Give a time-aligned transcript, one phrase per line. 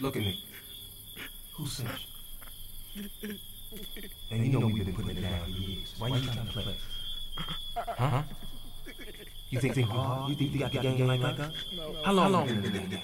[0.00, 0.44] Look at me.
[1.54, 1.88] Who sent
[2.94, 3.34] you?
[4.30, 5.94] And you know we've been putting it down for years.
[5.98, 6.76] Why, are you trying to play?
[7.76, 8.22] Huh?
[9.50, 10.30] You think, think hard?
[10.30, 11.52] You think you got the gang like that?
[11.76, 11.94] No.
[12.04, 12.24] How long?
[12.24, 12.46] How long?
[12.46, 13.02] Been like that?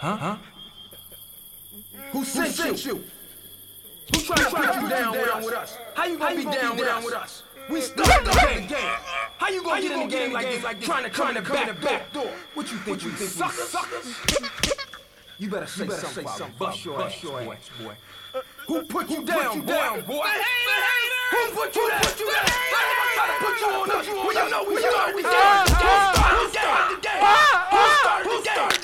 [0.00, 0.16] Huh?
[0.16, 0.36] Huh?
[2.12, 2.94] Who sent, Who sent you?
[2.94, 3.04] you?
[4.12, 5.78] Who tried to put you down, down with us?
[5.94, 7.42] How you gonna, How you gonna be, down, be down with us?
[7.70, 8.78] We stuck in the game.
[9.38, 10.64] How you gonna How you get in the game, like this?
[10.64, 10.86] Like this?
[10.86, 12.30] Trying to trying to come back, back door?
[12.54, 12.96] What you think?
[12.96, 13.30] What you think?
[13.30, 13.68] Suckers.
[13.68, 14.80] suckers?
[15.44, 16.56] You better say, you better something, say something.
[16.58, 17.44] Bust your ass, boy.
[17.44, 17.56] boy.
[17.84, 17.94] boy.
[18.34, 19.72] Uh, Who put you Who down, put you boy?
[19.72, 20.24] down, boy?
[20.24, 21.24] The hater.
[21.36, 22.00] Who put you down?
[22.00, 22.48] Put you down.
[22.48, 24.06] I'm put you on us.
[24.08, 24.64] We know.
[24.64, 25.68] Who started the game?
[25.68, 27.20] Who started the game?
[28.24, 28.83] Who started the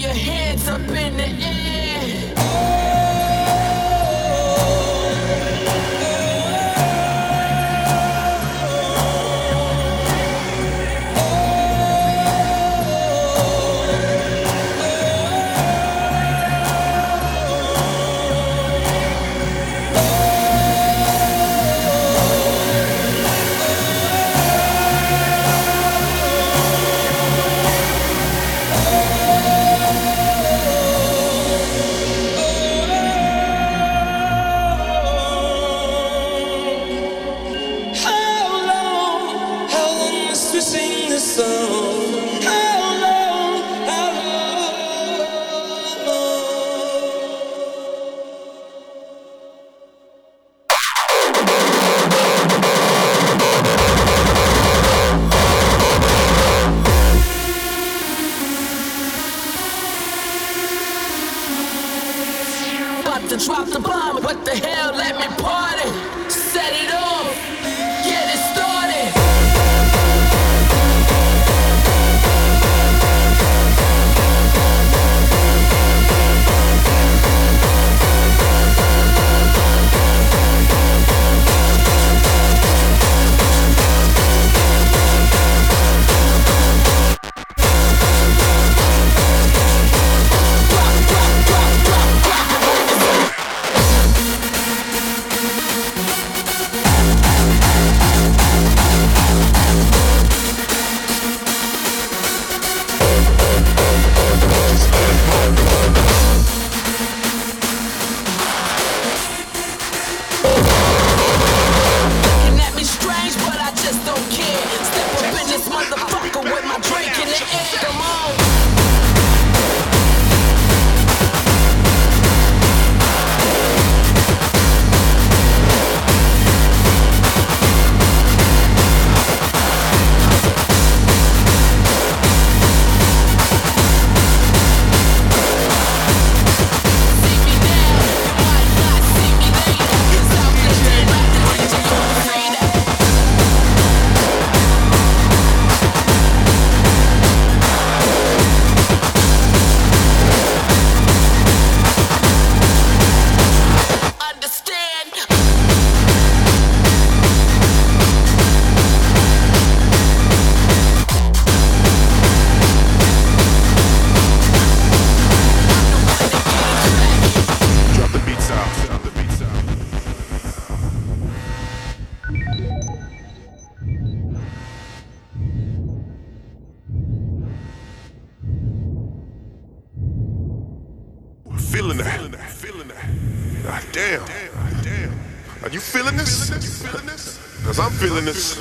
[0.00, 1.77] your hands up in the air.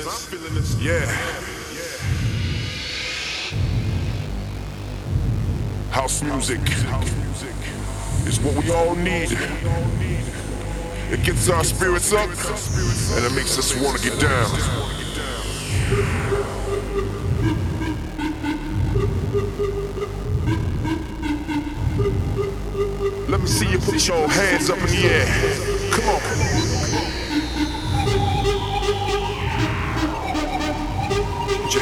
[0.04, 1.06] feeling Yeah.
[5.92, 6.60] House music
[8.28, 9.32] is what we all need.
[11.10, 14.52] It gets our spirits up and it makes us want to get down.
[23.30, 25.92] Let me see you put your hands up in the air.
[25.92, 26.67] Come on.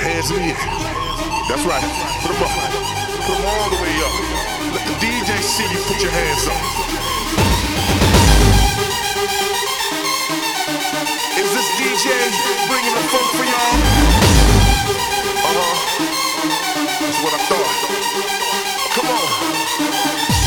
[0.06, 0.54] hands in.
[1.50, 1.82] That's right.
[2.22, 2.54] Put them up.
[3.26, 4.14] Put them all the way up.
[4.78, 6.62] Let the DJ see you put your hands up.
[11.42, 12.06] Is this DJ
[12.70, 13.78] bringing the funk for y'all?
[15.42, 15.76] Uh huh.
[17.02, 17.74] That's what I thought.
[18.94, 20.45] Come on.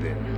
[0.00, 0.37] Ready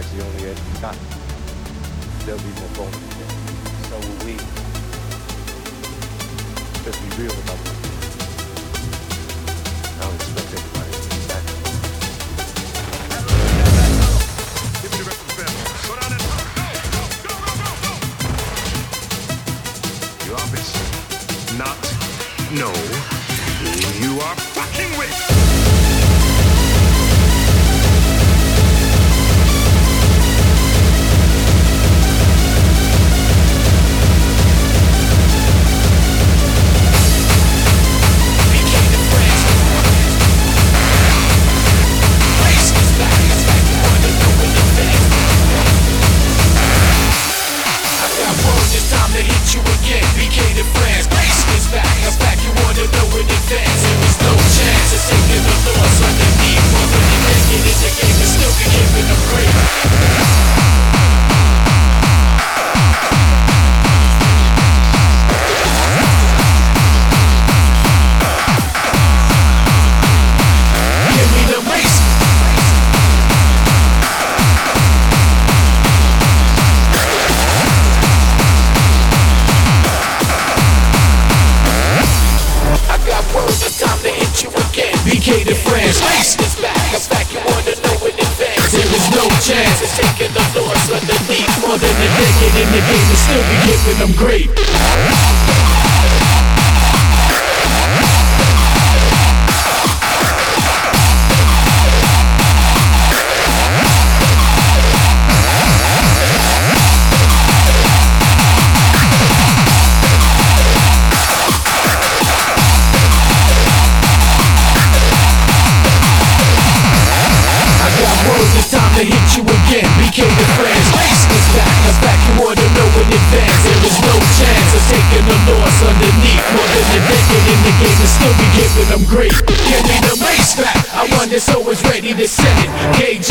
[0.00, 0.96] Sunlight's the only edge we got.
[2.24, 3.28] There'll be more then.
[3.88, 4.34] So will we.
[6.86, 7.69] Let's be real about this.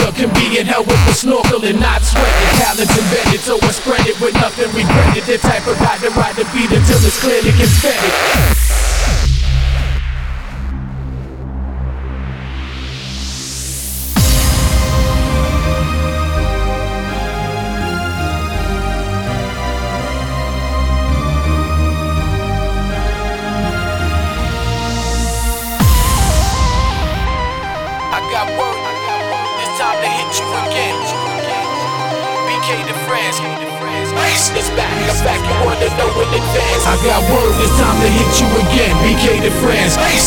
[0.09, 2.49] Up can be in hell with the snorkel and not sweating.
[2.57, 5.23] Talents embedded, so I spread it with nothing regretted.
[5.23, 8.58] The type of guy to ride the beat until it's clearly confetted.
[8.58, 8.58] I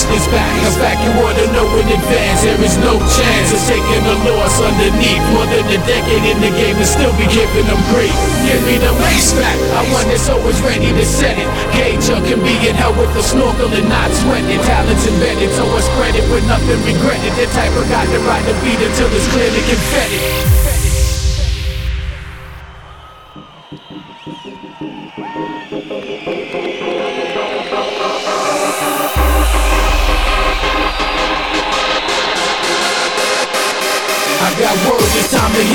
[0.02, 0.50] Ice is back.
[0.66, 2.42] A fact you wanna know in advance.
[2.42, 5.22] There is no chance of taking the loss underneath.
[5.30, 8.10] More than a decade in the game and still be giving them great.
[8.42, 9.54] Give me the race back.
[9.78, 11.46] I want this always ready to set it.
[11.78, 14.58] Gauge up can be in hell with the snorkel and not sweating.
[14.66, 17.32] Talents embedded, so I spread it with nothing regretted.
[17.38, 20.71] The type of guy to ride the beat until it's clearly confetted.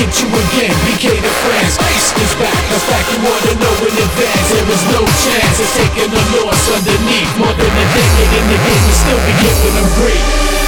[0.08, 0.72] Hit you again.
[0.88, 2.64] BK to France, Ice is back.
[2.72, 4.48] A fact you wanna know in advance.
[4.48, 7.32] There is no chance of taking the loss underneath.
[7.36, 10.67] More than a decade in the game, and still be giving them great.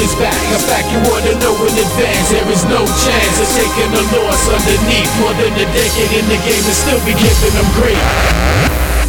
[0.00, 2.30] is back, a fact you wanna know in advance.
[2.30, 5.12] There is no chance of taking a loss underneath.
[5.20, 8.99] More than a decade in the game and still be giving them grief.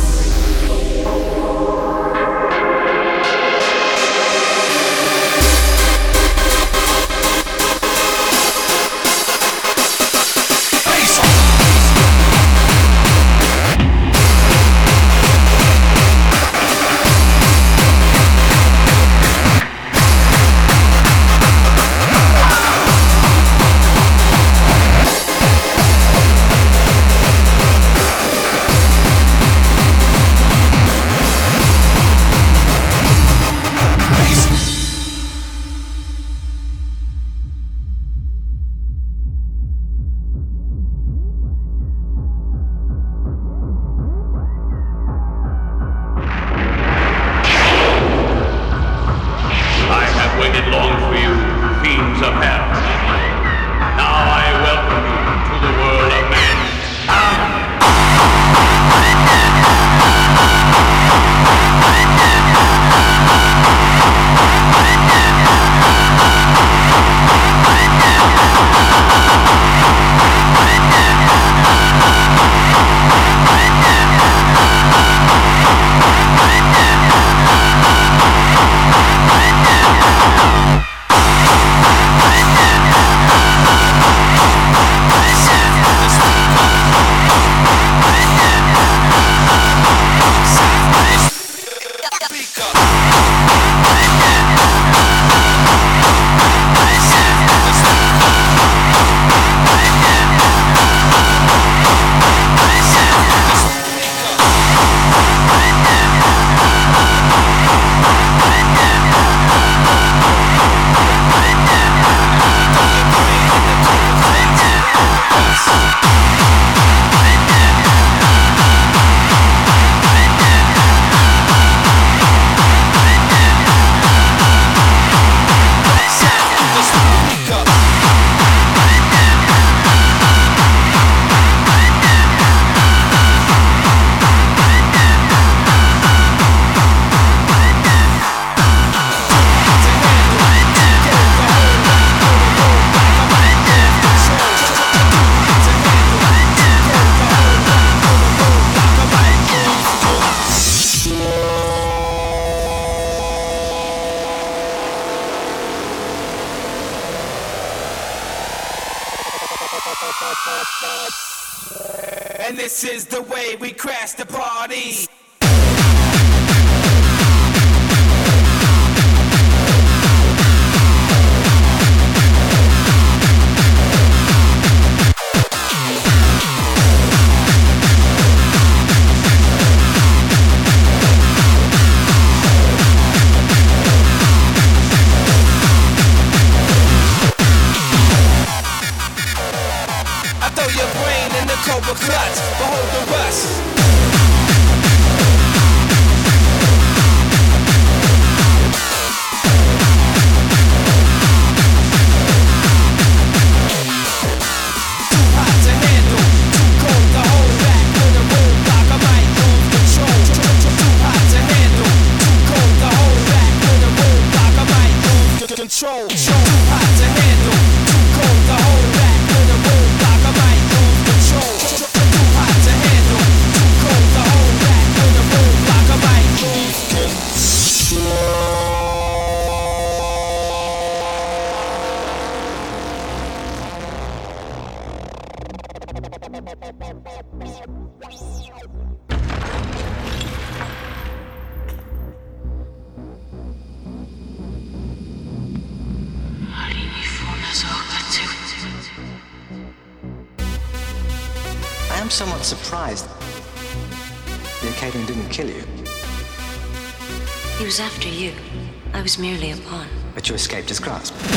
[260.32, 261.31] to escape his grasp.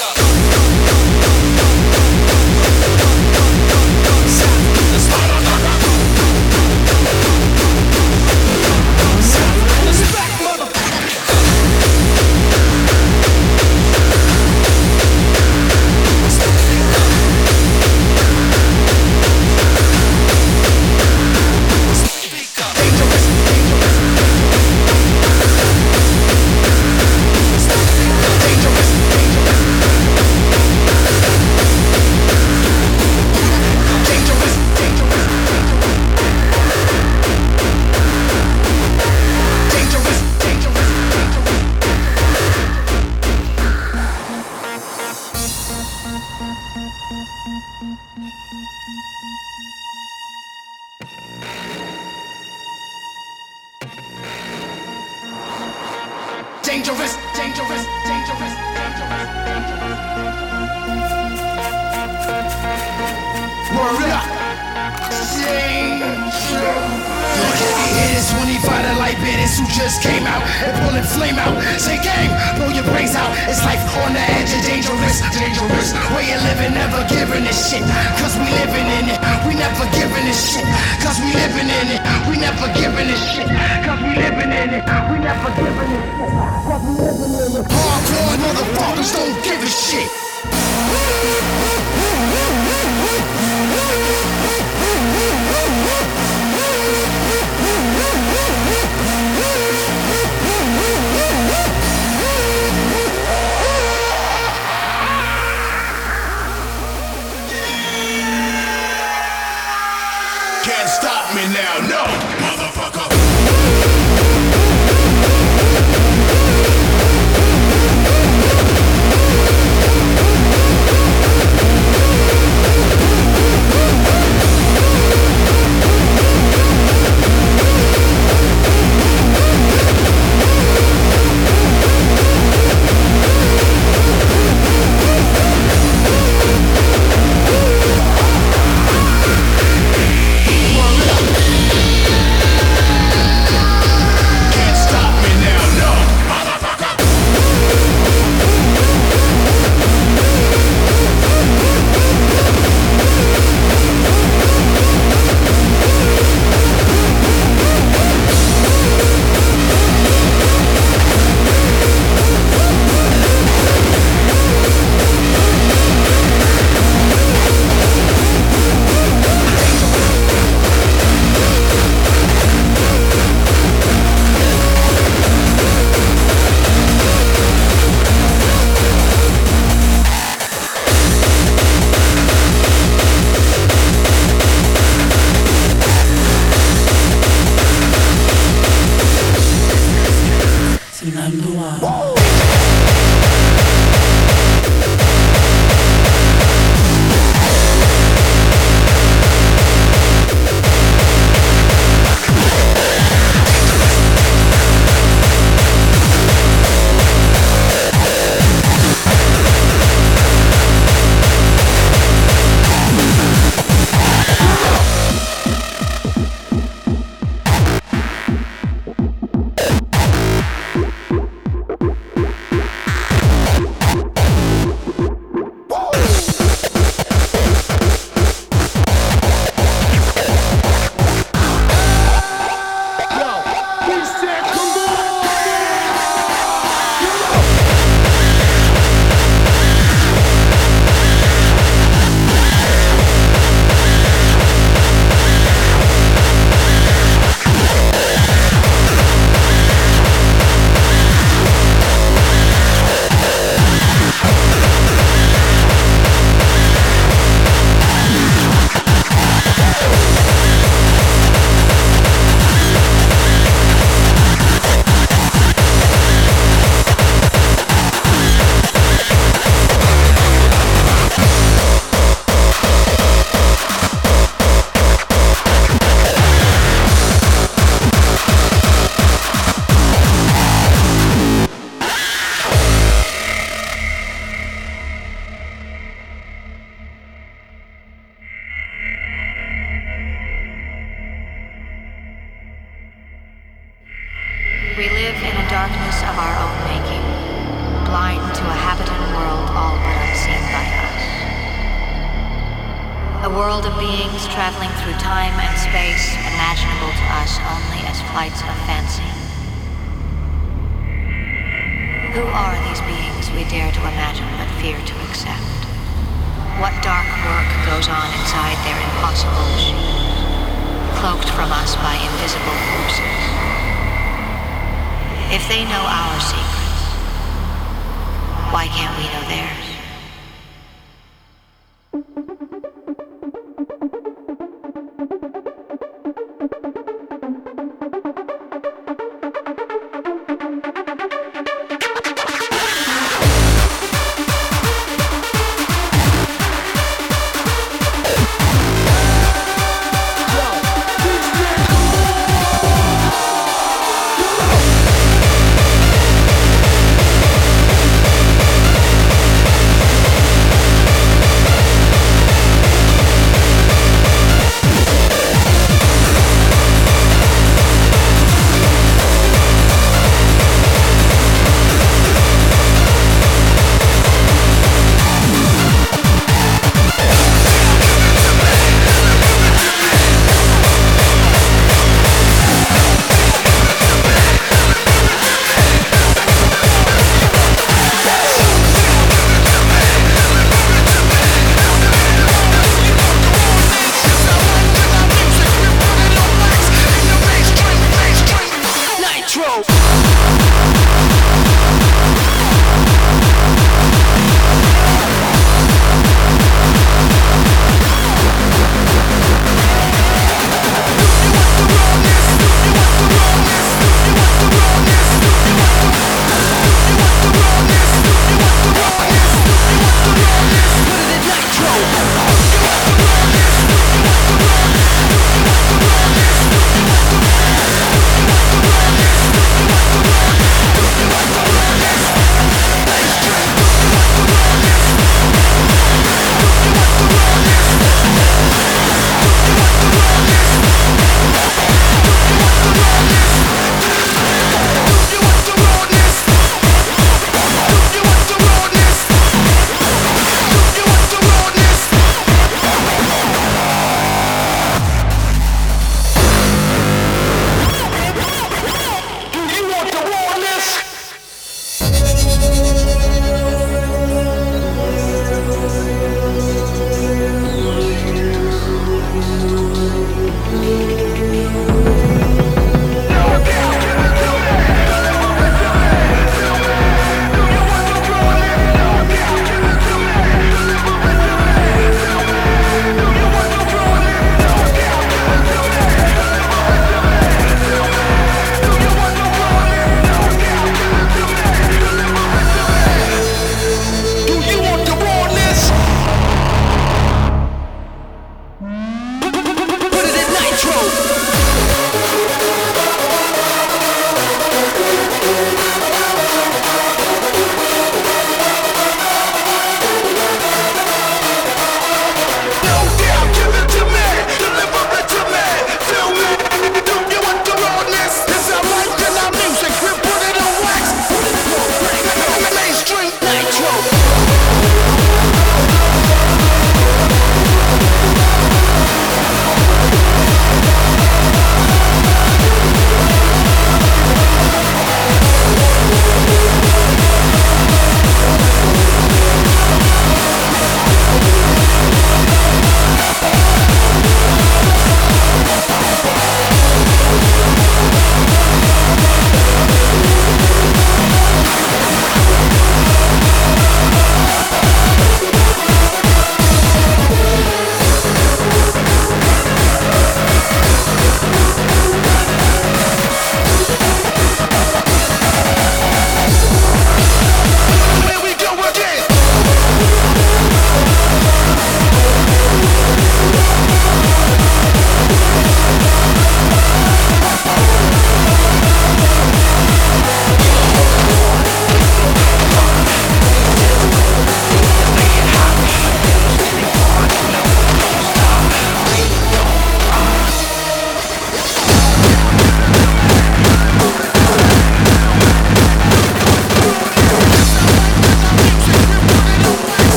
[0.00, 1.01] Africa.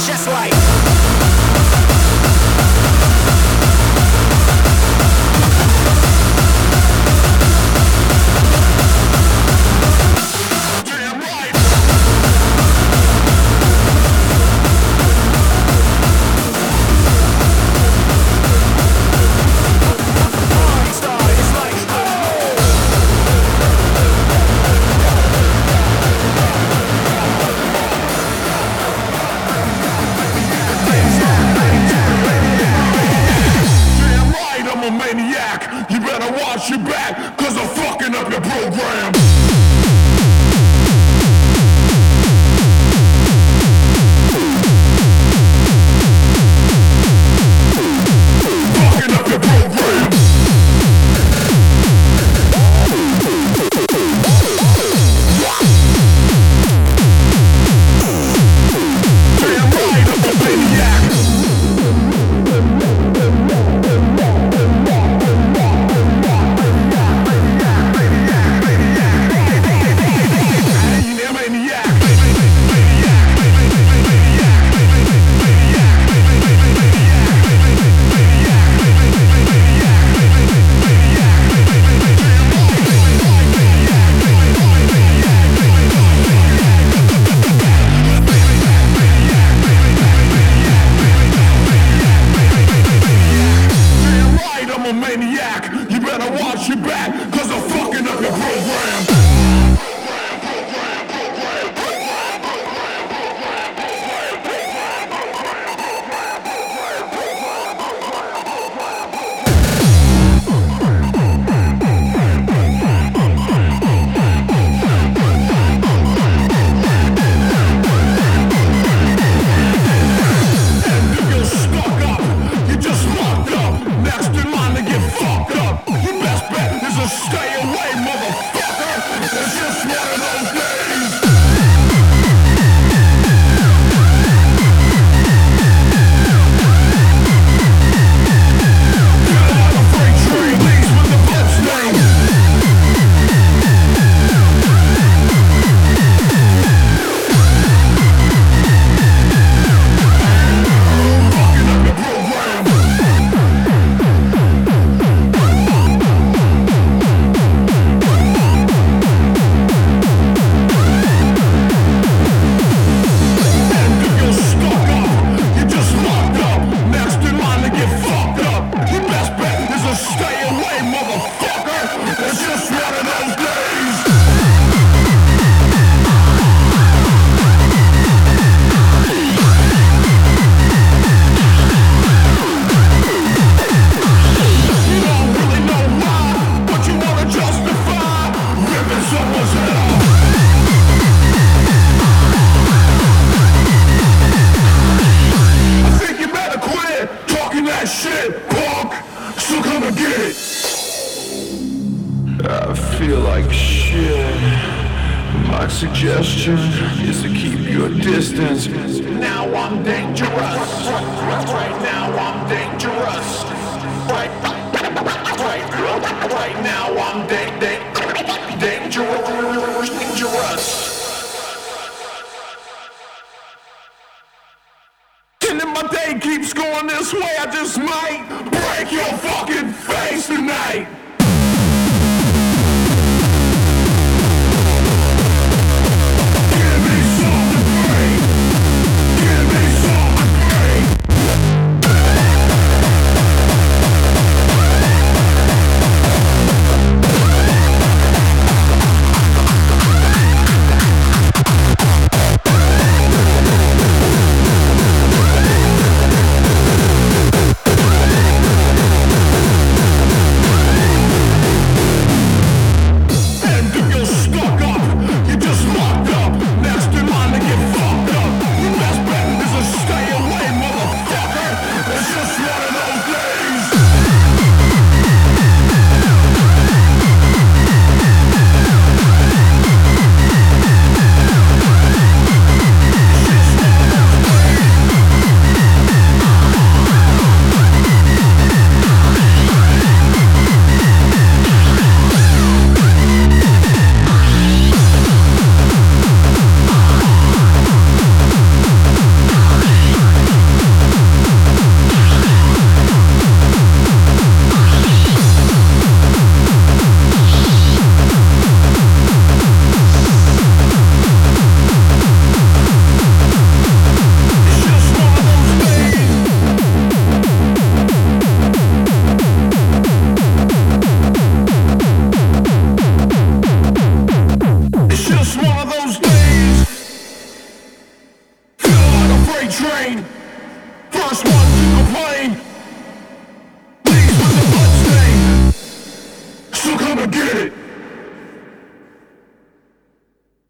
[0.00, 0.27] Chest